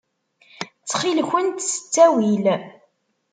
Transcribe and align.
Ttxil-kent 0.81 1.65
s 1.71 1.73
ttawil. 1.75 2.45